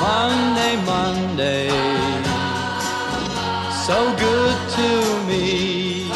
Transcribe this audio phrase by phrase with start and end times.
[0.00, 1.68] Monday, Monday,
[3.86, 4.88] so good to
[5.28, 6.10] me.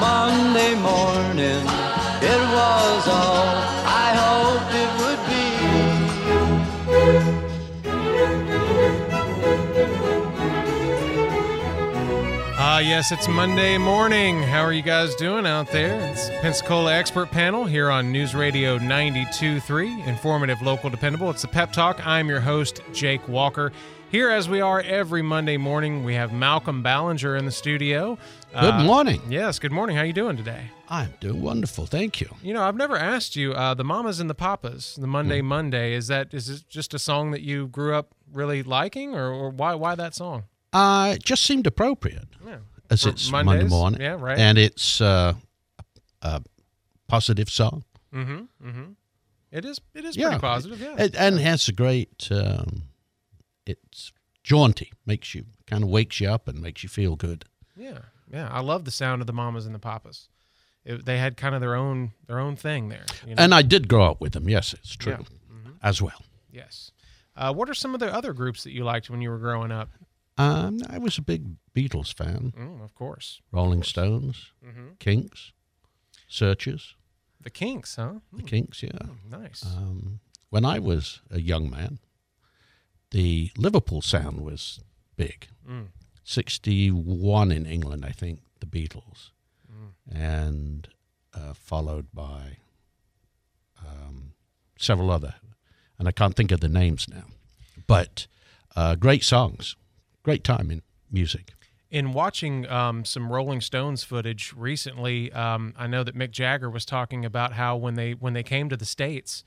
[0.00, 1.64] Monday morning,
[2.32, 3.33] it was all
[12.94, 14.40] yes, it's Monday morning.
[14.42, 15.98] How are you guys doing out there?
[16.10, 21.28] It's Pensacola Expert Panel here on News Radio 92.3, informative, local, dependable.
[21.30, 22.04] It's the Pep Talk.
[22.06, 23.72] I'm your host, Jake Walker.
[24.10, 28.16] Here, as we are every Monday morning, we have Malcolm Ballinger in the studio.
[28.52, 29.20] Good Uh, morning.
[29.28, 29.96] Yes, good morning.
[29.96, 30.70] How are you doing today?
[30.88, 31.86] I'm doing wonderful.
[31.86, 32.28] Thank you.
[32.42, 35.46] You know, I've never asked you uh, the Mamas and the Papas, the Monday Hmm.
[35.48, 35.94] Monday.
[35.94, 39.50] Is that is it just a song that you grew up really liking, or, or
[39.50, 40.44] why why that song?
[40.72, 42.58] Uh, it just seemed appropriate Yeah.
[42.90, 43.46] As it's Mondays?
[43.46, 44.00] Monday morning.
[44.00, 44.38] Yeah, right.
[44.38, 45.34] And it's uh,
[46.22, 46.42] a
[47.08, 47.84] positive song.
[48.14, 48.68] Mm-hmm.
[48.68, 48.84] Mm-hmm.
[49.50, 49.80] It is.
[49.94, 50.28] It is Yeah.
[50.28, 50.80] pretty positive.
[50.80, 50.96] Yeah.
[51.04, 52.82] It, and has a great, um,
[53.66, 57.44] it's jaunty, makes you, kind of wakes you up and makes you feel good.
[57.76, 57.98] Yeah,
[58.32, 58.48] yeah.
[58.50, 60.28] I love the sound of the mamas and the papas.
[60.84, 63.06] It, they had kind of their own their own thing there.
[63.26, 63.42] You know?
[63.42, 64.48] And I did grow up with them.
[64.48, 65.18] Yes, it's true Yeah.
[65.18, 65.70] Mm-hmm.
[65.82, 66.22] as well.
[66.50, 66.90] yes.
[67.36, 69.72] Uh, what are some of the other groups that you liked when you were growing
[69.72, 69.90] up?
[70.36, 72.52] Um, I was a big Beatles fan.
[72.56, 74.98] Mm, of course, Rolling Stones, Mhm.
[74.98, 75.52] Kinks,
[76.28, 76.96] Searchers,
[77.40, 78.20] the Kinks, huh?
[78.32, 78.90] the Kinks, yeah.
[79.04, 79.64] Mm, nice.
[79.64, 81.98] Um, when I was a young man,
[83.10, 84.80] the Liverpool sound was
[85.16, 85.48] big.
[85.68, 85.88] Mm.
[86.24, 89.30] 61 in England, I think, the Beatles,
[89.70, 89.92] Mm.
[90.10, 90.88] and
[91.32, 92.58] uh, followed by
[93.84, 94.32] um,
[94.78, 95.34] several other,
[95.98, 97.24] and I can't think of the names now,
[97.86, 98.26] but
[98.76, 99.76] uh, great songs,
[100.24, 101.52] great time in music.
[101.90, 106.84] In watching um, some Rolling Stones footage recently, um, I know that Mick Jagger was
[106.84, 109.44] talking about how when they when they came to the states,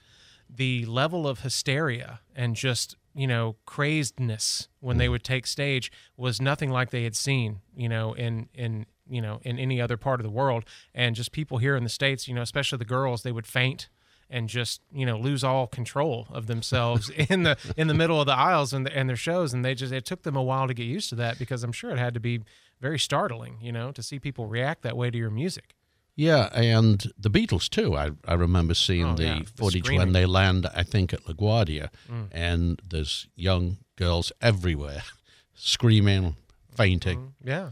[0.49, 6.39] the level of hysteria and just you know crazedness when they would take stage was
[6.39, 10.19] nothing like they had seen you know in in you know in any other part
[10.19, 10.63] of the world
[10.93, 13.89] and just people here in the states you know especially the girls they would faint
[14.29, 18.25] and just you know lose all control of themselves in the in the middle of
[18.27, 20.73] the aisles and, and their shows and they just it took them a while to
[20.73, 22.41] get used to that because i'm sure it had to be
[22.81, 25.73] very startling you know to see people react that way to your music
[26.19, 27.95] Yeah, and the Beatles too.
[27.95, 30.07] I, I remember seeing Oh, the yeah, the footage screaming.
[30.07, 32.27] when they land, I think, at LaGuardia, Mm.
[32.31, 35.03] and there's young girls everywhere
[35.53, 36.35] screaming,
[36.75, 37.33] fainting.
[37.43, 37.69] yeah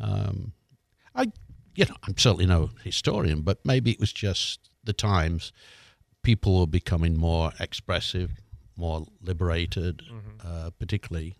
[0.00, 0.52] Um,
[1.14, 1.32] I,
[1.74, 5.52] you know, I'm certainly no historian, but maybe it was just the times.
[6.26, 8.32] People were becoming more expressive,
[8.76, 10.02] more liberated,
[10.44, 11.36] uh, particularly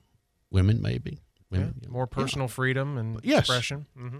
[0.53, 1.11] women, maybe.
[1.53, 1.55] Mm-hmm.
[1.55, 3.41] Yeah, Women, more personal freedom and Yes.
[3.41, 3.87] expression.
[3.97, 4.19] hmm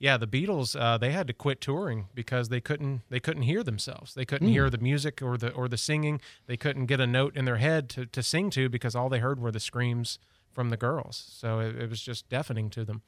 [0.00, 3.62] Yeah, the Beatles uh, they had to quit touring because they couldn't they couldn't hear
[3.62, 4.14] themselves.
[4.14, 4.52] They couldn't Hmm.
[4.54, 6.20] hear the music or the or the singing.
[6.46, 9.20] They couldn't get a note in their head to, to sing to because all they
[9.20, 10.18] heard were the screams
[10.52, 11.16] from the girls.
[11.40, 13.02] So it, it was just deafening to them.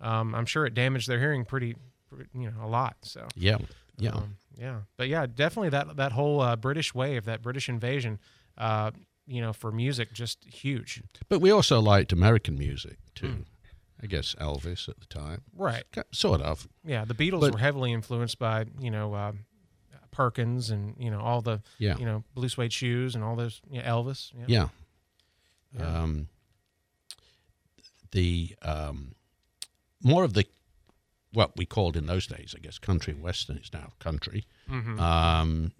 [0.00, 1.76] Um, I'm sure it damaged their hearing pretty,
[2.08, 2.96] pretty you know a lot.
[3.02, 3.58] So Yeah,
[3.98, 4.12] yeah.
[4.14, 8.18] um, yeah, but yeah, definitely that that whole uh, British wave, that British invasion,
[8.58, 8.90] uh,
[9.26, 11.02] you know, for music, just huge.
[11.28, 13.28] But we also liked American music too.
[13.28, 13.40] Hmm.
[14.02, 15.42] I guess Elvis at the time.
[15.54, 15.84] Right.
[16.10, 16.66] Sort of.
[16.84, 19.32] Yeah, the Beatles But- were heavily influenced by you know uh,
[20.10, 21.96] Perkins and you know all the Yeah.
[21.98, 24.32] you know blue suede shoes and all those you know, Elvis.
[24.36, 24.44] Yeah.
[24.48, 24.68] Yeah.
[25.78, 26.02] Yeah.
[26.02, 26.28] Um,
[28.10, 29.14] the um,
[30.02, 30.44] more of the
[31.32, 34.44] what we called in those days, I guess, country western is now country.
[34.70, 34.98] Mhm.
[35.00, 35.72] Um,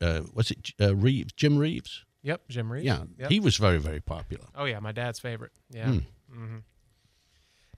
[0.00, 1.32] uh, was it uh, Reeves?
[1.34, 2.04] Jim Reeves?
[2.22, 2.48] Yep.
[2.48, 2.84] Jim Reeves.
[2.86, 3.30] Yeah, Yep.
[3.30, 4.46] he was very very popular.
[4.54, 5.52] oh yeah, my dad's favorite.
[5.70, 5.86] Yeah.
[5.92, 5.98] Hmm.
[6.32, 6.56] hmm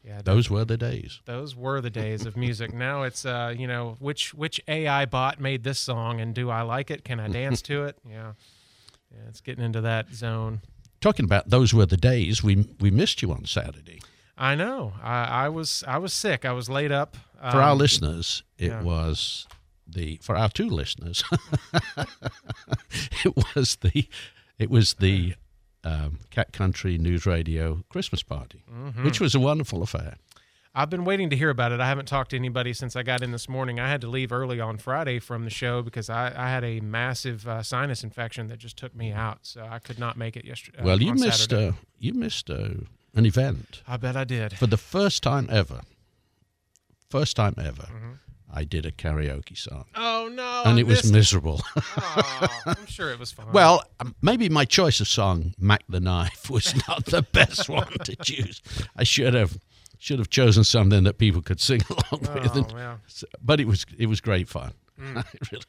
[0.04, 0.20] Yeah.
[0.22, 1.20] Those were the days.
[1.26, 2.72] those were the days of music.
[2.88, 6.62] now it's uh, you know, which which AI bot made this song and do I
[6.62, 7.04] like it?
[7.04, 7.98] Can I dance to it?
[8.08, 8.32] Yeah.
[9.14, 10.62] Yeah, it's getting into that zone.
[11.02, 12.42] Talking about those were the days.
[12.42, 14.00] We we missed you on Saturday.
[14.38, 14.94] I know.
[15.02, 16.44] I, I was I was sick.
[16.44, 17.16] I was laid up.
[17.38, 18.82] For our Um, listeners, it yeah.
[18.82, 19.46] was
[19.86, 21.22] the for our two listeners,
[23.24, 24.08] it was the
[24.58, 25.34] it was the
[25.84, 29.04] um, Cat Country News Radio Christmas party, Mm-hmm.
[29.04, 30.16] which was a wonderful affair.
[30.74, 31.80] I've been waiting to hear about it.
[31.80, 33.78] I haven't talked to anybody since I got in this morning.
[33.78, 36.80] I had to leave early on Friday from the show because I, I had a
[36.80, 40.46] massive uh, sinus infection that just took me out, so I could not make it
[40.46, 40.78] yesterday.
[40.82, 42.68] well, you on missed uh, you missed uh,
[43.14, 44.54] an event I bet I did.
[44.58, 45.80] for the first time ever.
[47.10, 48.12] First time ever, Mm-hmm.
[48.54, 50.62] I did a karaoke song, Oh no!
[50.66, 51.62] and I it was miserable.
[51.74, 53.46] Aw, I'm sure it was fun.
[53.52, 57.90] Well, um, maybe my choice of song, Mack the Knife, was not the best one
[58.04, 58.60] to choose.
[58.94, 59.56] I should have
[59.98, 62.50] should have chosen something that people could sing along with.
[62.54, 62.96] Oh, And, yeah.
[63.06, 64.72] so- but it was it was great fun.
[65.00, 65.24] Mm.
[65.50, 65.64] Really.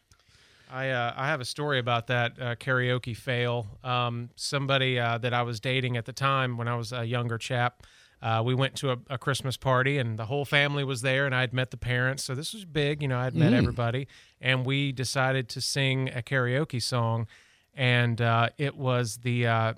[0.73, 3.67] I uh, I have a story about that uh, karaoke fail.
[3.83, 7.37] Um, somebody uh, that I was dating at the time when I was a younger
[7.37, 7.83] chap.
[8.23, 11.35] Uh, we went to a, a Christmas party and the whole family was there, and
[11.35, 12.23] I had met the parents.
[12.23, 13.19] So this was big, you know.
[13.19, 14.07] I'd met everybody,
[14.41, 17.27] and we decided to sing a karaoke song,
[17.75, 19.73] and uh, it was the uh,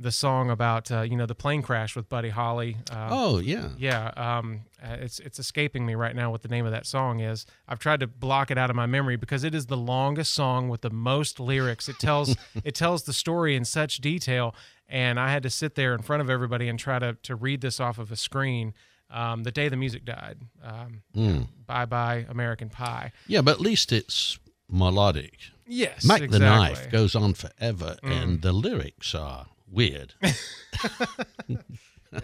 [0.00, 2.76] the song about uh, you know the plane crash with Buddy Holly.
[2.90, 3.68] Uh, Oh yeah.
[3.78, 7.20] yeah, um, uh, it's it's escaping me right now what the name of that song
[7.20, 7.46] is.
[7.68, 10.68] I've tried to block it out of my memory because it is the longest song
[10.68, 11.88] with the most lyrics.
[11.88, 14.54] It tells it tells the story in such detail,
[14.88, 17.60] and I had to sit there in front of everybody and try to to read
[17.60, 18.74] this off of a screen.
[19.10, 20.38] Um, the day the music died.
[20.62, 21.46] Um, Mm.
[21.66, 23.12] Bye bye American Pie.
[23.28, 25.38] Yeah, but at least it's melodic.
[25.66, 26.38] Yes, Mack the.
[26.40, 28.10] Knife goes on forever, Mm.
[28.22, 30.14] and the lyrics are weird.
[32.12, 32.20] Yeah,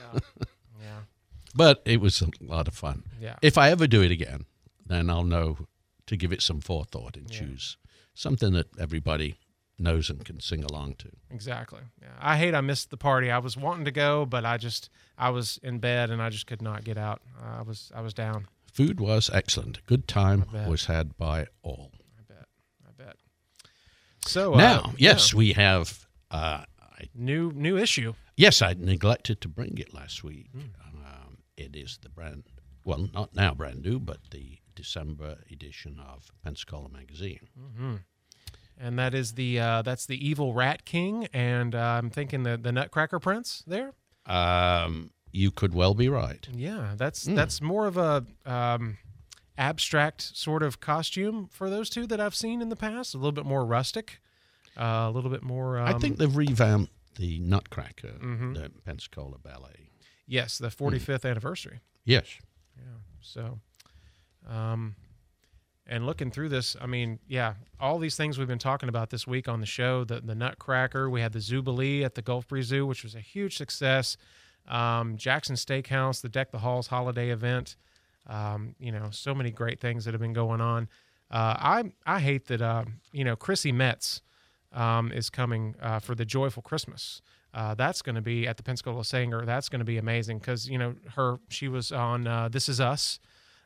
[0.81, 0.99] yeah.
[1.55, 3.03] but it was a lot of fun.
[3.21, 3.35] yeah.
[3.43, 4.45] If I ever do it again,
[4.87, 5.67] then I'll know
[6.07, 7.77] to give it some forethought and choose
[8.15, 9.37] something that everybody
[9.79, 11.09] knows and can sing along to.
[11.31, 11.81] Exactly.
[12.01, 12.09] Yeah.
[12.21, 13.31] I hate I missed the party.
[13.31, 16.47] I was wanting to go, but I just I was in bed and I just
[16.47, 17.23] could not get out.
[17.43, 18.47] I was I was down.
[18.73, 19.85] Food was excellent.
[19.87, 21.93] Good time was had by all.
[22.19, 22.47] I bet.
[22.87, 23.17] I bet.
[24.25, 25.39] So uh, now, yes, yeah.
[25.39, 26.07] we have.
[26.31, 26.63] Uh,
[27.01, 28.15] I, new new issue.
[28.37, 30.49] yes, I neglected to bring it last week.
[30.53, 30.61] Hmm.
[31.05, 32.45] Um, it is the brand,
[32.85, 37.49] well, not now brand new, but the December edition of Pensacola Magazine.
[38.83, 42.57] And that is the uh, that's the evil rat king, and uh, I'm thinking the
[42.57, 43.93] the Nutcracker Prince there.
[44.25, 46.49] Um, you could well be right.
[46.53, 47.35] Yeah, that's Hmm.
[47.35, 48.97] that's more of a um,
[49.59, 53.15] abstract sort of costume for those two that I've seen in the past.
[53.15, 54.21] A little bit more rustic,
[54.81, 55.79] uh, a little bit more.
[55.79, 58.53] Um, I think they've revamped the Nutcracker, Mm-hmm.
[58.55, 59.91] the Pensacola Ballet.
[60.27, 61.81] yes, the 45th anniversary.
[62.05, 62.39] Yes.
[62.77, 62.85] Yeah.
[63.21, 63.59] So,
[64.49, 64.97] um,
[65.87, 69.27] and looking through this, I mean, yeah, all these things we've been talking about this
[69.27, 72.67] week on the show the, the Nutcracker, we had the Zubilee at the Gulf Breeze
[72.67, 74.17] Zoo, which was a huge success.
[74.69, 77.77] Um, Jackson Steakhouse, the Deck the Halls holiday event.
[78.27, 80.89] Um, you know, so many great things that have been going on.
[81.31, 84.21] Uh, I I hate that uh, you know Chrissy Metz
[84.73, 87.23] um, is coming uh, for the Joyful Christmas.
[87.53, 89.45] Uh, that's going to be at the Pensacola Sanger.
[89.45, 91.39] That's going to be amazing because you know her.
[91.49, 93.19] She was on uh, This Is Us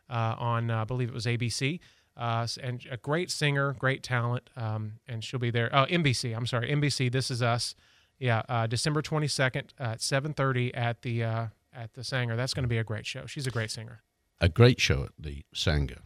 [0.09, 1.81] uh, on uh, I believe it was ABC.
[2.17, 5.69] Uh, and a great singer, great talent, um, and she'll be there.
[5.73, 6.35] Oh, NBC.
[6.35, 7.11] I'm sorry, NBC.
[7.11, 7.75] This is us.
[8.21, 12.37] Yeah, December 22nd at 7:30 at the at the Sanger.
[12.37, 13.27] That's going to be a great show.
[13.27, 14.03] She's a great singer.
[14.41, 16.03] A great show at the Sanger,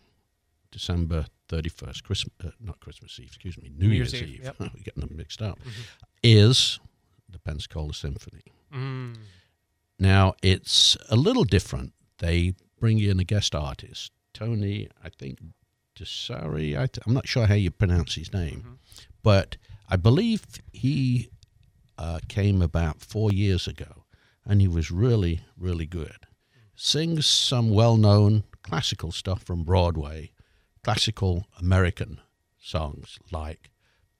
[0.71, 4.35] December 31st, Christmas, uh, not Christmas Eve, excuse me, New, New Year's, Year's Eve.
[4.35, 4.55] Eve, yep.
[4.55, 4.65] Mm-hmm.
[4.75, 5.59] We're getting them mixed up.
[6.23, 6.79] Is
[7.29, 8.43] the Pensacola Symphony.
[8.73, 9.17] Mm.
[9.99, 11.93] Now, it's a little different.
[12.19, 15.39] They bring in a guest artist, Tony, I think,
[15.99, 16.79] DeSare.
[16.79, 18.79] I I'm not sure how you pronounce his name,
[19.23, 19.57] but
[19.89, 21.31] I believe he
[21.97, 24.05] uh, came about four years ago,
[24.45, 26.27] and he was really, really good.
[26.77, 30.31] Sings some well known classical stuff from Broadway,
[30.93, 32.19] classical American
[32.59, 33.71] songs like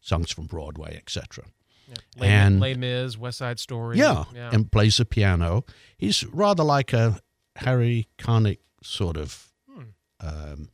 [0.01, 1.45] songs from Broadway, etc.
[1.89, 1.95] Yeah.
[2.19, 3.97] Les, And- Les Mis, West Side Story.
[3.99, 4.51] Yeah, yeah.
[4.53, 5.65] and plays the piano.
[5.97, 7.21] He's rather like a
[7.57, 9.83] Harry Connick sort of, Hmm.
[10.21, 10.69] um,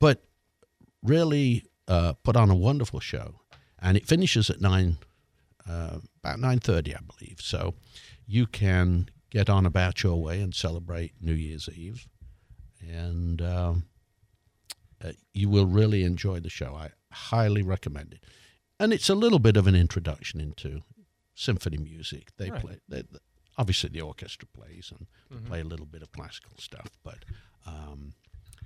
[0.00, 0.24] but
[1.02, 3.40] really uh, put on a wonderful show.
[3.78, 4.98] And it finishes at nine,
[5.68, 7.38] uh, about nine thirty, I believe.
[7.40, 7.74] So
[8.26, 12.08] you can get on about your way and celebrate New Year's Eve,
[12.80, 13.84] and um,
[15.04, 16.74] uh, you will really enjoy the show.
[16.74, 18.24] I highly recommend it.
[18.78, 20.82] And it's a little bit of an introduction into
[21.34, 22.28] symphony music.
[22.36, 22.60] They Right.
[22.60, 23.02] play, they,
[23.56, 25.46] obviously, the orchestra plays and they Mm-hmm.
[25.46, 26.88] play a little bit of classical stuff.
[27.02, 27.24] But
[27.66, 28.14] um,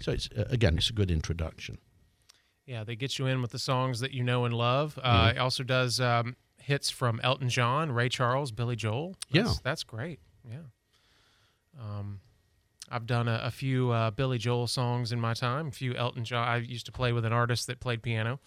[0.01, 1.79] so it's uh, again, it's a good introduction.
[2.65, 4.99] Yeah, they get you in with the songs that you know and love.
[5.03, 5.37] Uh, Mm-hmm.
[5.37, 9.17] It also does um, hits from Elton John, Ray Charles, Billy Joel.
[9.31, 9.55] That's, Yeah.
[9.63, 10.19] that's great.
[10.51, 10.59] Yeah.
[11.81, 12.21] Um,
[12.91, 15.69] I've done a, a few uh, Billy Joel songs in my time.
[15.69, 16.47] A few Elton John.
[16.47, 18.39] I used to play with an artist that played piano,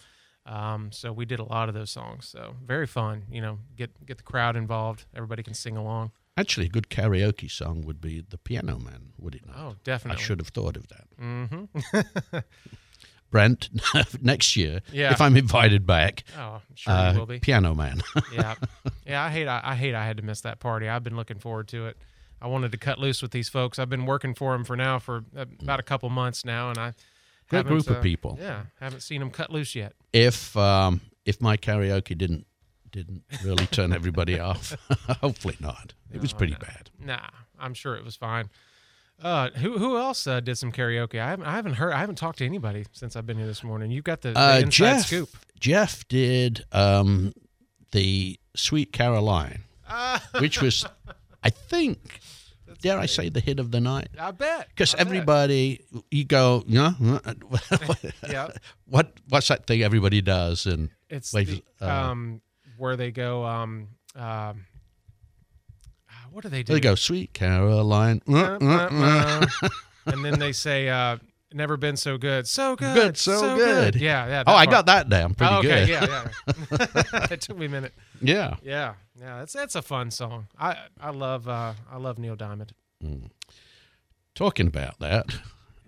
[0.46, 2.26] um, so we did a lot of those songs.
[2.28, 3.24] So very fun.
[3.30, 5.04] You know, get get the crowd involved.
[5.14, 6.12] Everybody can sing along.
[6.36, 9.56] Actually, a good karaoke song would be "The Piano Man," would it not?
[9.58, 10.22] Oh, definitely.
[10.22, 11.04] I should have thought of that.
[11.20, 12.38] Mm-hmm.
[13.30, 13.68] Brent,
[14.22, 15.12] next year, Yeah.
[15.12, 17.38] if I'm invited back, Oh, I'm sure uh, will be.
[17.38, 18.00] Piano Man.
[18.34, 18.56] yeah,
[19.06, 19.22] yeah.
[19.24, 20.88] I hate I, I hate I had to miss that party.
[20.88, 21.96] I've been looking forward to it.
[22.40, 23.78] I wanted to cut loose with these folks.
[23.78, 25.24] I've been working for them for now for
[25.60, 26.94] about a couple months now, and I
[27.48, 28.38] Great haven't, group of uh, people.
[28.40, 29.92] Yeah, haven't seen them cut loose yet.
[30.12, 32.46] if um, if my karaoke didn't
[32.90, 34.76] didn't really turn everybody off,
[35.20, 35.94] hopefully not.
[36.12, 36.58] It was pretty no.
[36.60, 36.90] bad.
[36.98, 37.28] Nah,
[37.58, 38.50] I'm sure it was fine.
[39.22, 41.20] Uh, who who else uh, did some karaoke?
[41.20, 43.62] I haven't I haven't heard I haven't talked to anybody since I've been here this
[43.62, 43.90] morning.
[43.90, 45.28] You've got the, the Uh, inside Jeff, scoop.
[45.60, 47.34] Jeff did um,
[47.92, 49.64] the Sweet Caroline,
[50.38, 50.86] which was,
[51.44, 52.20] I think,
[52.82, 54.08] dare I say, the hit of the night.
[54.18, 55.06] I bet Because I bet.
[55.06, 56.92] everybody, you go, yeah,
[58.28, 58.48] Yeah.
[58.86, 60.66] what what's that thing everybody does?
[60.66, 62.40] And it's wait, the, uh, um
[62.76, 64.64] where they go um um.
[66.08, 66.72] ah, What do they do?
[66.74, 69.68] they go, Sweet Caroline, uh, Uh, uh, uh." uh, uh.
[70.06, 71.18] and then they say, uh,
[71.52, 73.96] "Never been so good, so good, Good, so good.
[73.96, 74.44] Yeah, yeah.
[74.46, 74.70] Oh, I part.
[74.70, 75.88] got that down pretty Oh, okay, good.
[75.88, 76.28] yeah,
[76.80, 77.26] yeah.
[77.30, 77.94] it took me a minute.
[78.20, 78.56] yeah.
[78.62, 79.38] Yeah, yeah.
[79.40, 80.46] That's that's a fun song.
[80.58, 82.72] I I love uh, I love Neil Diamond.
[84.34, 85.26] Talking about that,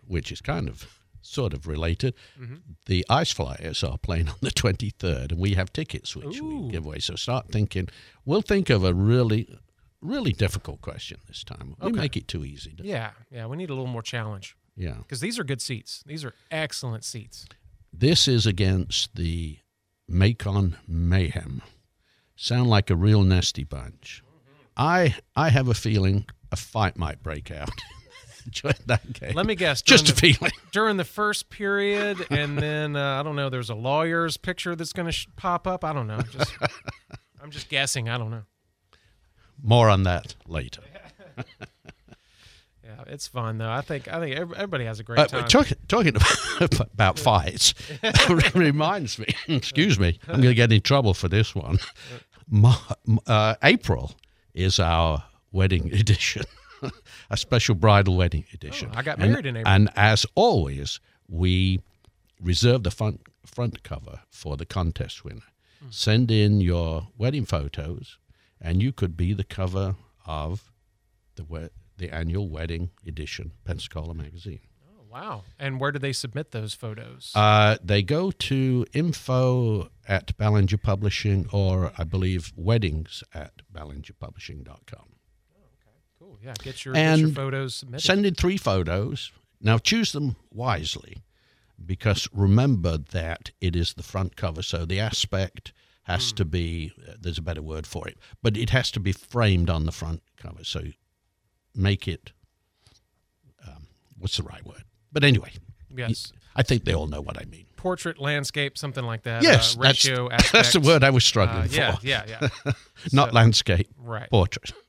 [0.06, 0.86] which is kind of
[1.22, 2.56] sort of related, Mm-hmm.
[2.86, 6.62] the Ice Flyers are playing on the 23rd, and we have tickets which Ooh.
[6.66, 6.98] we give away.
[6.98, 7.88] So start thinking.
[8.24, 9.48] We'll think of a really,
[10.00, 11.76] really difficult question this time.
[11.80, 12.00] We Okay.
[12.00, 12.74] make it too easy.
[12.82, 13.46] Yeah, yeah.
[13.46, 14.96] We need a little more challenge yeah.
[14.98, 16.02] because these are good seats.
[16.06, 17.46] These are excellent seats.
[17.92, 19.58] This is against the
[20.08, 21.62] Macon Mayhem.
[22.36, 24.22] Sound like a real nasty bunch.
[24.76, 27.70] I I have a feeling a fight might break out
[28.50, 29.34] during that game.
[29.34, 29.82] Let me guess.
[29.82, 30.52] Just a feeling.
[30.72, 33.50] during the first period, and then uh, I don't know.
[33.50, 35.84] There's a lawyer's picture that's going to sh- pop up.
[35.84, 36.20] I don't know.
[36.20, 36.52] Just
[37.42, 38.08] I'm just guessing.
[38.08, 38.42] I don't know.
[39.62, 40.82] More on that later.
[42.96, 43.70] Yeah, it's fun though.
[43.70, 45.48] I think I think everybody has a great Uh, time.
[45.48, 46.14] talk, talking
[46.94, 47.74] about, fights
[48.54, 49.26] reminds me.
[49.48, 51.78] Excuse me, I'm going to get in trouble for this one.
[53.26, 54.12] Uh, April
[54.54, 56.42] is our wedding edition,
[57.30, 58.90] a special bridal wedding edition.
[58.92, 59.72] Oh, I got And- married in April.
[59.74, 61.80] And as always, we
[62.40, 65.42] reserve the front front cover for the contest winner.
[65.80, 65.86] Hmm.
[65.90, 68.18] Send in your wedding photos,
[68.60, 69.96] and you could be the cover
[70.26, 70.70] of
[71.36, 71.44] the
[72.02, 74.60] the annual wedding edition Pensacola magazine.
[74.88, 75.44] Oh, wow.
[75.58, 77.30] And where do they submit those photos?
[77.34, 84.74] Uh, they go to info at Ballinger Publishing or I believe weddings at ballingerpublishing.com.
[84.90, 85.96] Oh, okay.
[86.18, 86.38] Cool.
[86.42, 88.04] Yeah, get your, get your and photos submitted.
[88.04, 89.30] Send in three photos.
[89.60, 91.18] Now choose them wisely
[91.84, 94.62] because remember that it is the front cover.
[94.62, 95.72] So the aspect
[96.04, 96.36] has Hmm.
[96.36, 99.70] to be, uh, there's a better word for it, but it has to be framed
[99.70, 100.64] on the front cover.
[100.64, 100.82] So
[101.74, 102.32] make it,
[103.66, 103.86] um,
[104.18, 104.84] what's the right word?
[105.12, 105.52] But anyway,
[105.94, 106.32] yes.
[106.56, 107.66] I think they all know what I mean.
[107.76, 109.42] Portrait, landscape, something like that.
[109.42, 112.06] Yes, uh, ratio, that's, that's the word I was struggling Uh, yeah, for.
[112.06, 112.48] yeah, yeah.
[113.12, 114.28] Not So- landscape, Right.
[114.30, 114.72] portrait.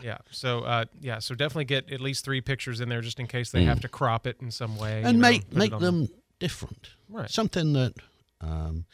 [0.00, 0.16] Yeah.
[0.30, 1.18] So, uh, yeah.
[1.18, 3.88] So definitely get at least three pictures in there, just in case they have to
[3.88, 5.08] crop it in some way, Mm.
[5.08, 6.08] and you know, make make them
[6.38, 6.88] different.
[7.10, 7.28] Right.
[7.28, 7.92] Something that
[8.40, 8.86] um,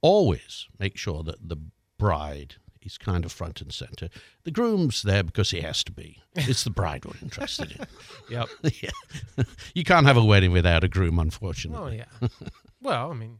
[0.00, 1.56] always make sure that the
[1.98, 4.08] bride is kind of front and center.
[4.44, 6.18] The groom's there because he has to be.
[6.34, 7.86] It's the bride we're interested in.
[8.30, 8.48] Yep.
[8.82, 9.44] yeah.
[9.74, 12.00] You can't have a wedding without a groom, unfortunately.
[12.00, 12.28] Oh yeah.
[12.82, 13.38] well, I mean,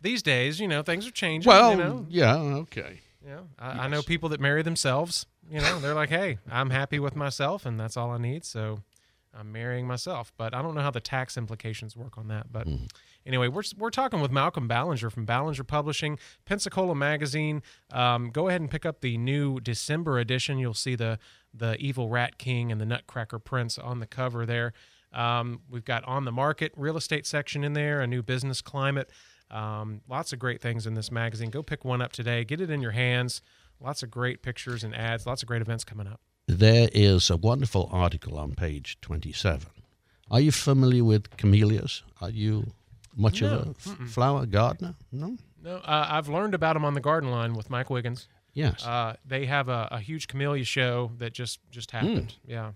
[0.00, 1.48] these days, you know, things are changing.
[1.48, 3.00] Well, you know, yeah, okay.
[3.24, 5.26] Yeah, I, I know people that marry themselves.
[5.48, 8.80] You know, they're like, "Hey, I'm happy with myself, and that's all I need." So,
[9.34, 10.32] I'm marrying myself.
[10.36, 12.52] But I don't know how the tax implications work on that.
[12.52, 12.66] But
[13.24, 17.62] anyway, we're we're talking with Malcolm Ballinger from Ballinger Publishing, Pensacola Magazine.
[17.92, 20.58] Um, go ahead and pick up the new December edition.
[20.58, 21.18] You'll see the
[21.54, 24.72] the Evil Rat King and the Nutcracker Prince on the cover there.
[25.12, 29.10] Um, we've got on the market real estate section in there, a new business climate.
[29.50, 31.50] Um, lots of great things in this magazine.
[31.50, 32.44] Go pick one up today.
[32.44, 33.42] Get it in your hands.
[33.80, 35.26] Lots of great pictures and ads.
[35.26, 36.20] Lots of great events coming up.
[36.58, 39.66] There is a wonderful article on page 27.
[40.30, 42.02] Are you familiar with camellias?
[42.20, 42.72] Are you
[43.16, 44.94] much of a f- flower gardener?
[45.12, 45.36] No?
[45.62, 48.26] No, uh, I've learned about them on the Garden Line with Mike Wiggins.
[48.54, 48.84] Yes.
[48.84, 52.34] Uh, they have a, a huge camellia show that just just happened.
[52.44, 52.50] Hmm.
[52.50, 52.72] Yeah.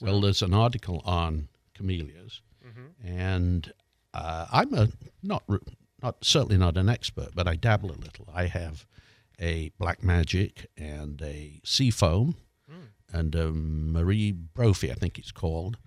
[0.00, 3.06] Well, there's an article on camellias, Mm-hmm.
[3.16, 3.72] and
[4.12, 4.88] uh, I'm a
[5.22, 5.42] not
[6.02, 8.28] not certainly not an expert, but I dabble a little.
[8.34, 8.84] I have
[9.40, 12.38] a Black Magic and a Seafoam Hmm.
[13.14, 15.78] And a Marie Brophy, I think it's called,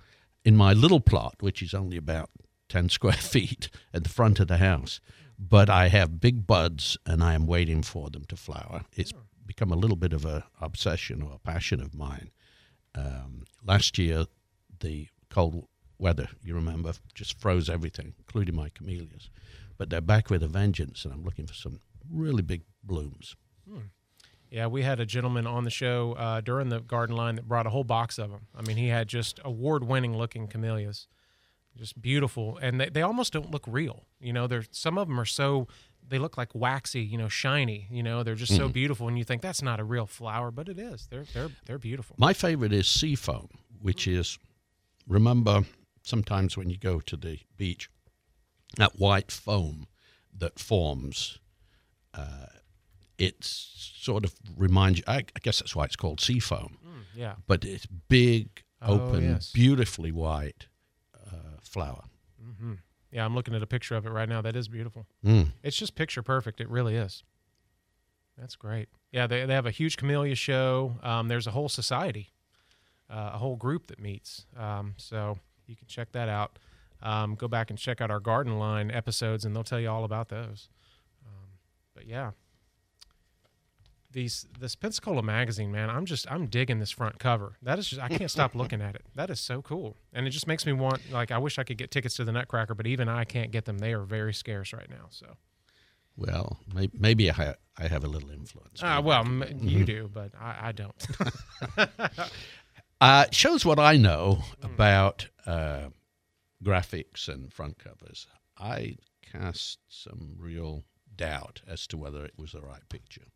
[0.46, 2.30] in my little plot, which is only about
[2.70, 5.00] ten square feet at the front of the house.
[5.38, 8.86] But I have big buds, and I am waiting for them to flower.
[8.96, 9.12] It's
[9.46, 12.32] become a little bit of an obsession or a passion of mine.
[12.96, 14.26] Um, last year,
[14.80, 15.68] the cold
[16.00, 19.30] weather, you remember, just froze everything, including my camellias.
[19.78, 23.36] But they're back with a vengeance, and I'm looking for some really big blooms.
[24.50, 27.68] Yeah, we had a gentleman on the show uh, during the Garden Line that brought
[27.68, 28.48] a whole box of them.
[28.56, 31.08] I mean, he had just award-winning looking camellias,
[31.76, 34.06] just beautiful, and they, they almost don't look real.
[34.22, 35.68] You know, they're some of them are so
[36.08, 37.88] they look like waxy, you know, shiny.
[37.92, 40.70] You know, they're just so beautiful, and you think that's not a real flower, but
[40.70, 41.08] it is.
[41.12, 42.16] They're they're they're beautiful.
[42.18, 43.50] My favorite is Seafoam,
[43.82, 44.40] which is
[45.08, 45.64] remember
[46.04, 47.90] sometimes when you go to the beach,
[48.78, 49.88] that white foam
[50.38, 51.40] that forms.
[52.14, 52.46] Uh,
[53.18, 55.04] it sort of reminds you.
[55.08, 56.78] I, I guess that's why it's called sea foam.
[57.16, 57.34] Yeah.
[57.48, 59.52] But it's big, Oh, open, yes.
[59.52, 60.68] beautifully white
[61.16, 62.04] uh, flower.
[63.12, 64.42] Yeah, I'm looking at a picture of it right now.
[64.42, 65.08] That is beautiful.
[65.26, 65.48] Mm.
[65.64, 66.60] It's just picture perfect.
[66.62, 67.24] It really is.
[68.38, 68.90] That's great.
[69.12, 70.98] Yeah, they, they have a huge camellia show.
[71.02, 72.30] Um, there's a whole society,
[73.10, 74.46] uh, a whole group that meets.
[74.56, 76.60] Um, so you can check that out.
[77.02, 80.04] Um, go back and check out our garden line episodes, and they'll tell you all
[80.04, 80.70] about those.
[81.26, 81.50] Um,
[81.96, 82.32] but yeah,
[84.12, 87.58] these this Pensacola magazine, man, I'm just I'm digging this front cover.
[87.62, 89.02] That is just I can't stop looking at it.
[89.16, 91.78] That is so cool, and it just makes me want like I wish I could
[91.78, 93.80] get tickets to the Nutcracker, but even I can't get them.
[93.80, 95.08] They are very scarce right now.
[95.10, 95.38] So.
[96.16, 98.82] Well, may, maybe I, ha- I have a little influence.
[98.82, 101.08] Uh, well, m- you do, but I, I don't.
[103.00, 105.90] Uh, shows what I know about uh,
[106.64, 108.26] graphics and front covers.
[108.58, 110.84] I cast some real
[111.16, 113.28] doubt as to whether it was the right picture.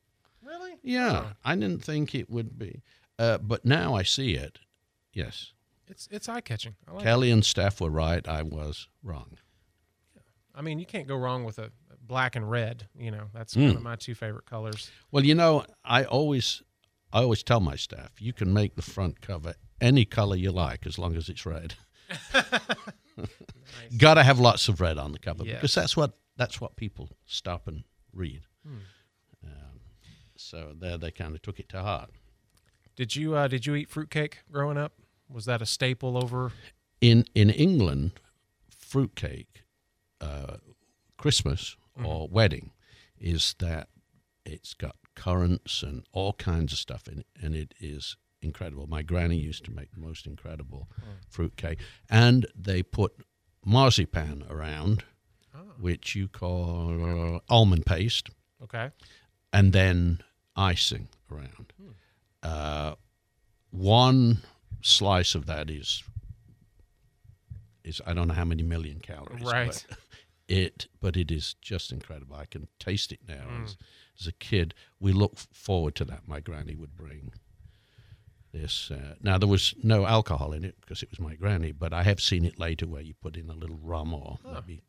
[0.43, 0.73] Really?
[0.83, 2.81] Yeah, I didn't think it would be,
[3.19, 4.59] uh, but now I see it.
[5.13, 5.53] Yes,
[5.87, 6.75] It's it's eye catching.
[6.87, 7.01] Like.
[7.01, 7.03] it.
[7.03, 8.27] Kelly and Steph were right.
[8.27, 9.37] I was wrong.
[10.55, 11.71] I mean, you can't go wrong with a
[12.01, 12.87] black and red.
[12.97, 13.65] You know, that's Mm.
[13.67, 14.89] kind of my two favorite colors.
[15.11, 16.61] Well, you know, I always,
[17.13, 20.85] I always tell my staff, you can make the front cover any color you like
[20.85, 21.75] as long as it's red.
[23.97, 25.55] Got to have lots of red on the cover Yes.
[25.55, 27.83] because that's what that's what people stop and
[28.13, 28.41] read.
[28.65, 28.81] Um,
[30.41, 32.09] so there, they kind of took it to heart.
[32.95, 34.93] Did you uh, did you eat fruitcake growing up?
[35.29, 36.51] Was that a staple over?
[36.99, 38.11] In in England,
[38.77, 39.63] fruitcake,
[40.19, 40.57] uh,
[41.17, 42.71] Christmas or wedding,
[43.19, 43.87] is that
[44.45, 48.87] it's got currants and all kinds of stuff in it, and it is incredible.
[48.87, 50.89] My granny used to make the most incredible
[51.29, 51.79] fruitcake,
[52.09, 53.13] and they put
[53.65, 55.03] marzipan around,
[55.53, 58.29] Oh, which you call almond paste,
[58.63, 58.89] okay.
[59.53, 60.21] and then
[60.55, 61.73] icing around.
[62.43, 62.95] Uh,
[63.71, 64.39] one
[64.81, 66.03] slice of that is
[67.83, 69.43] is I don't know how many million calories.
[69.43, 69.85] Right.
[69.89, 69.97] But
[70.47, 72.35] it, but it is just incredible.
[72.35, 73.43] I can taste it now.
[73.63, 73.77] As,
[74.19, 76.27] as a kid, we look forward to that.
[76.27, 77.31] My granny would bring
[78.53, 78.91] this.
[78.91, 82.03] Uh, now there was no alcohol in it because it was my granny, but I
[82.03, 84.83] have seen it later where you put in a little rum or maybe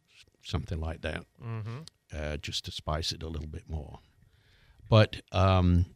[0.45, 1.79] something like that Mm-hmm.
[2.15, 4.01] uh, just to spice it a little bit more.
[4.89, 5.87] But um,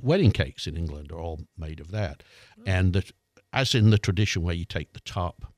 [0.00, 2.22] wedding cakes in England are all made of that,
[2.66, 3.10] and the,
[3.52, 5.52] as in the tradition where you take the top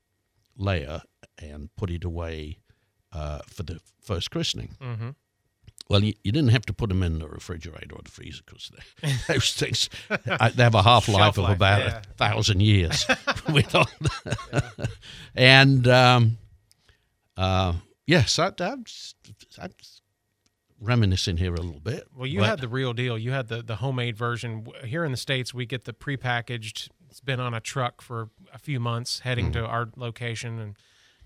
[0.55, 1.01] layer
[1.39, 2.59] and put it away
[3.11, 4.75] uh, for the first christening.
[4.81, 5.09] Mm-hmm.
[5.89, 8.71] Well, you, you didn't have to put them in the refrigerator or the freezer because
[9.27, 11.97] those things uh, they have a half life of about yeah.
[11.97, 13.05] a thousand years.
[13.05, 14.89] the-
[15.35, 16.37] and um,
[17.35, 17.73] uh,
[18.07, 18.85] yes, I, I'm,
[19.61, 19.71] I'm
[20.83, 22.07] reminiscing here a little bit.
[22.15, 23.17] Well, you but- had the real deal.
[23.17, 24.67] You had the the homemade version.
[24.85, 26.89] Here in the states, we get the prepackaged.
[27.09, 29.63] It's been on a truck for a few months, heading Mm-hmm.
[29.63, 30.75] to our location, and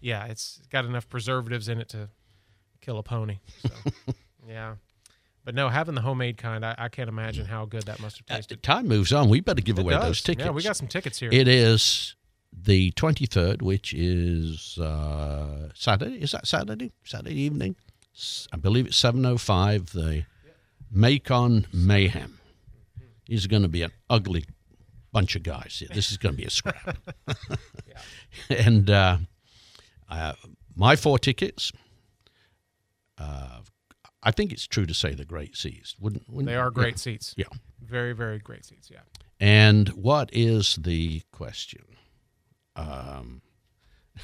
[0.01, 2.09] yeah, it's got enough preservatives in it to
[2.81, 3.39] kill a pony.
[3.61, 3.69] So,
[4.47, 4.75] yeah,
[5.45, 8.25] but no, having the homemade kind, I, I can't imagine how good that must have
[8.29, 8.61] Uh, tasted.
[8.63, 9.29] time moves on.
[9.29, 10.03] We better give It away does.
[10.03, 10.45] those tickets.
[10.45, 11.29] Yeah, we got some tickets here.
[11.31, 12.15] It is
[12.51, 16.15] the 23rd, which is uh, Saturday.
[16.21, 16.91] Is that Saturday?
[17.05, 17.75] Saturday evening?
[18.51, 20.25] I believe it's 7.05, the
[20.91, 22.39] Macon Mayhem.
[23.27, 24.45] These are going to be an ugly
[25.11, 25.83] bunch of guys.
[25.93, 26.97] This is going to be a scrap.
[28.49, 29.17] and uh,
[30.09, 30.33] uh,
[30.75, 31.71] my four tickets,
[33.17, 33.59] uh,
[34.23, 35.95] I think it's true to say the great seats.
[35.99, 36.81] Wouldn't, wouldn't they are yeah.
[36.81, 37.33] great seats.
[37.37, 37.45] Yeah.
[37.81, 38.89] Very, very great seats.
[38.91, 39.01] Yeah.
[39.39, 41.83] And what is the question?
[42.75, 43.41] Um,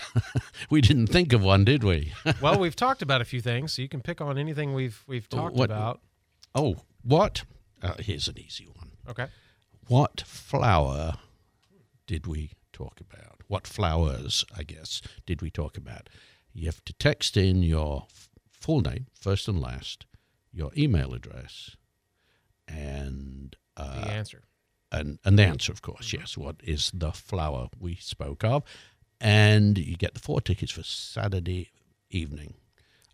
[0.69, 2.13] we didn't think of one, did we?
[2.41, 5.29] Well, we've talked about a few things, so you can pick on anything we've we've
[5.29, 5.99] talked what- about.
[6.56, 7.43] oh, what?
[7.82, 8.91] Uh, here's an easy one.
[9.10, 9.27] Okay.
[9.88, 11.15] What flower
[12.08, 13.41] did we talk about?
[13.47, 16.08] What flowers, I guess, did we talk about?
[16.53, 18.08] You have to text in your
[18.49, 20.06] full name, first and last,
[20.53, 21.75] your email address,
[22.67, 24.43] and uh, The answer.
[24.91, 26.38] and, and the answer, of course, yes.
[26.38, 28.63] What is the flower we spoke of?
[29.23, 31.71] And you get the four tickets for Saturday
[32.09, 32.55] evening.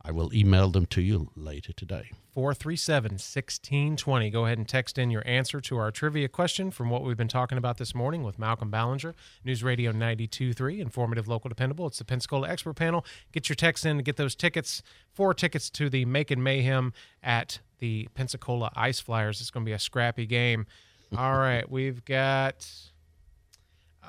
[0.01, 2.09] I will email them to you later today.
[2.33, 4.29] 437 1620.
[4.31, 7.27] Go ahead and text in your answer to our trivia question from what we've been
[7.27, 11.85] talking about this morning with Malcolm Ballinger, News Radio 923, informative, local, dependable.
[11.85, 13.05] It's the Pensacola Expert Panel.
[13.31, 14.81] Get your text in to get those tickets.
[15.13, 16.91] Four tickets to the Macon Mayhem
[17.21, 19.41] at the Pensacola Ice Flyers.
[19.41, 20.65] It's going to be a scrappy game.
[21.15, 22.67] All right, we've got.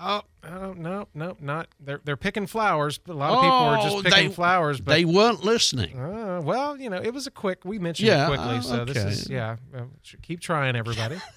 [0.02, 2.98] Oh, oh no, no, not they're they're picking flowers.
[3.06, 4.80] A lot of people are Oh, just picking they- flowers.
[4.80, 5.98] But They weren't listening.
[6.00, 7.64] uh, well, you know, it was a quick.
[7.66, 9.56] We mentioned Yeah, it quickly, oh, so this is yeah.
[9.76, 9.82] uh,
[10.22, 11.16] keep trying, everybody.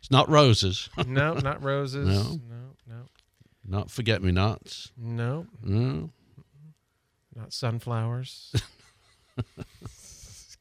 [0.00, 2.06] It's not roses, no, not roses.
[2.08, 2.22] No.
[2.48, 3.02] no, no,
[3.66, 4.92] not forget me nots.
[4.96, 6.10] no, No.
[7.34, 8.54] not sunflowers.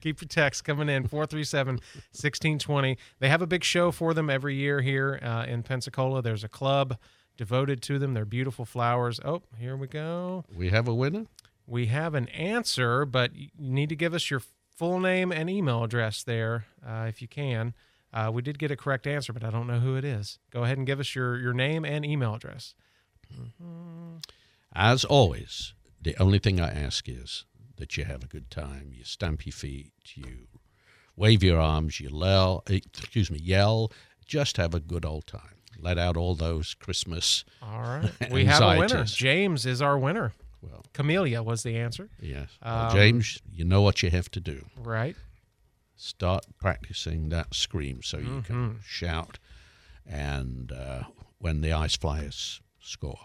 [0.01, 2.97] Keep your texts coming in 437 1620.
[3.19, 6.21] They have a big show for them every year here uh, in Pensacola.
[6.21, 6.97] There's a club
[7.37, 8.13] devoted to them.
[8.13, 9.19] They're beautiful flowers.
[9.23, 10.43] Oh, here we go.
[10.55, 11.27] We have a winner.
[11.65, 14.41] We have an answer, but you need to give us your
[14.75, 17.73] full name and email address there uh, if you can.
[18.13, 20.39] Uh, we did get a correct answer, but I don't know who it is.
[20.51, 22.73] Go ahead and give us your, your name and email address.
[24.73, 27.45] As always, the only thing I ask is
[27.75, 28.91] that you have a good time.
[28.93, 30.47] You stamp your feet, you
[31.15, 33.91] wave your arms, you yell, excuse me, yell.
[34.25, 35.56] Just have a good old time.
[35.79, 37.45] Let out all those Christmas.
[37.61, 38.11] All right.
[38.31, 39.03] We have a winner.
[39.05, 40.33] James is our winner.
[40.61, 42.09] Well, Camellia was the answer.
[42.19, 42.49] yes.
[42.63, 44.65] Well, Um, James, you know what you have to do.
[44.77, 45.15] Right.
[45.95, 48.41] Start practicing that scream so you Mm-hmm.
[48.41, 49.39] can shout,
[50.05, 51.03] and uh,
[51.39, 53.19] when the ice flyers score.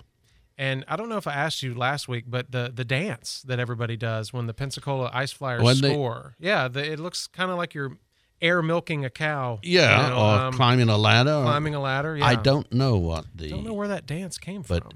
[0.59, 3.59] And I don't know if I asked you last week, but the the dance that
[3.59, 7.51] everybody does when the Pensacola Ice Flyers When they- score, yeah, the, it looks kind
[7.51, 7.97] of like you're
[8.43, 9.59] air milking a cow.
[9.63, 11.41] Yeah, you know, or um, climbing a ladder.
[11.43, 12.17] climbing a ladder.
[12.17, 12.27] Yeah.
[12.27, 13.49] I don't know what the.
[13.49, 14.93] don't know where that dance came But- from.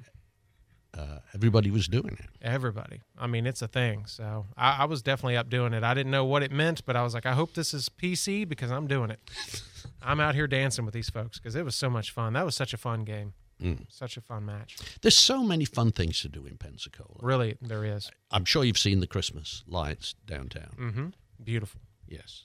[0.95, 2.27] uh, everybody was doing it.
[2.43, 3.03] Everybody.
[3.19, 4.07] I mean, it's a thing.
[4.07, 5.83] So I, I was definitely up doing it.
[5.85, 8.49] I didn't know what it meant, but I was like, I hope this is PC
[8.49, 9.21] because I'm doing it.
[10.03, 12.33] I'm out here dancing with these folks because it was so much fun.
[12.35, 13.35] That was such a fun game.
[13.63, 13.87] Mm.
[13.89, 14.77] Such a fun match.
[15.01, 17.17] There's so many fun things to do in Pensacola.
[17.23, 18.11] Really, there is.
[18.31, 20.75] I'm sure you've seen the Christmas lights downtown.
[20.79, 21.07] Mm-hmm.
[21.43, 21.81] Beautiful.
[22.07, 22.45] Yes.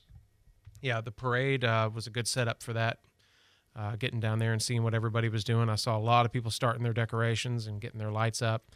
[0.82, 2.98] Yeah, the parade uh, was a good setup for that.
[3.74, 5.70] Uh, getting down there and seeing what everybody was doing.
[5.70, 8.66] I saw a lot of people starting their decorations and getting their lights up.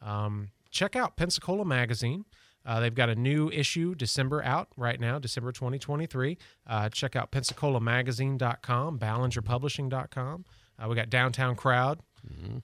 [0.00, 2.24] Um, check out Pensacola Magazine.
[2.64, 6.38] Uh, they've got a new issue, December out right now, December 2023.
[6.66, 10.44] Uh, check out PensacolaMagazine.com, BallingerPublishing.com.
[10.78, 12.00] Uh, we got Downtown Crowd.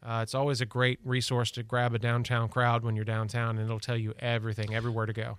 [0.02, 3.66] Uh, it's always a great resource to grab a downtown crowd when you're downtown, and
[3.66, 5.38] it'll tell you everything, everywhere to go.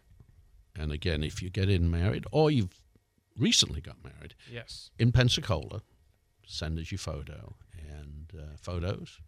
[0.76, 2.81] And again, if you get in married or you've
[3.38, 4.92] recently got married Yes.
[5.00, 5.82] in Pensacola,
[6.46, 7.56] send us your photo
[7.90, 9.20] and uh, photos.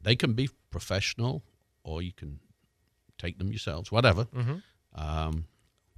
[0.00, 1.42] They can be professional
[1.84, 2.40] or you can
[3.18, 4.24] take them yourselves, whatever.
[4.26, 4.62] Mhm.
[4.94, 5.46] Um,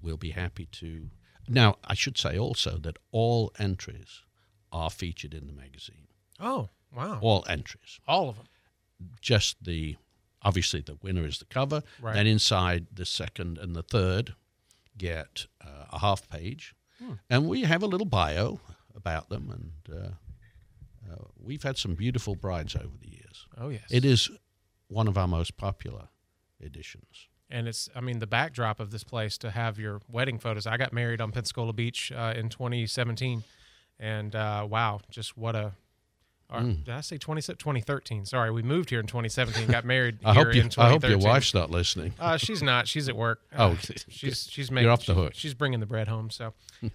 [0.01, 1.11] we'll be happy to.
[1.49, 4.23] Now, I should say also that all entries
[4.71, 6.09] are featured in the magazine.
[6.39, 7.19] Oh, wow.
[7.21, 8.01] All entries.
[8.07, 8.47] All of them.
[9.21, 9.97] just the
[10.43, 11.83] obviously the winner is the cover.
[12.01, 12.15] Right.
[12.15, 14.35] Then inside the second and the third
[14.97, 17.13] get uh, a half page, Hmm.
[17.31, 18.61] and we have a little bio
[18.95, 19.51] about them.
[19.89, 20.09] And uh,
[21.13, 23.47] uh, we've had some beautiful brides over the years.
[23.57, 23.85] Oh, yes.
[23.91, 24.31] It is
[24.89, 26.09] one of our most popular
[26.61, 27.29] editions.
[27.51, 30.77] and it's i mean the backdrop of this place to have your wedding photos i
[30.77, 33.45] got married on pensacola beach uh, in 2017
[34.01, 35.73] and uh, wow just what a
[36.51, 36.85] or, Mm.
[36.85, 40.45] did i say 20, 2013 sorry we moved here in 2017 got married I here
[40.47, 40.63] hope you.
[40.63, 42.15] in I hope your wife's not listening.
[42.19, 42.89] uh, she's not.
[42.89, 43.43] She's at work.
[43.57, 43.77] Oh, Uh,
[44.09, 44.85] she's she's making.
[44.85, 45.33] You're off the she's- hook.
[45.35, 46.31] She's bringing the bread home.
[46.31, 46.55] So,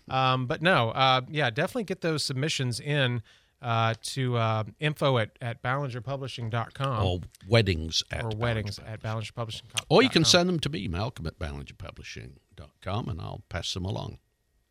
[0.10, 3.22] um, but no, uh, yeah, definitely get those submissions in
[3.62, 9.62] uh, to uh, info at at ballingerpublishing.com or weddings at or weddings Ballinger at ballingerpublishing.
[9.90, 14.18] Or you can send them to me, Malcolm at ballingerpublishing.com, and I'll pass them along.